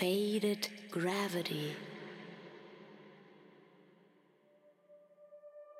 faded 0.00 0.66
gravity. 0.90 1.76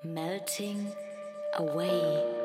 Melting 0.05 0.93
away. 1.57 2.40